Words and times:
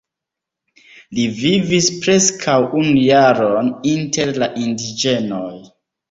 Li 1.17 1.25
vivis 1.41 1.89
preskaŭ 2.05 2.55
unu 2.79 2.95
jaron 3.07 3.69
inter 3.91 4.31
la 4.45 4.49
indiĝenoj. 4.63 5.53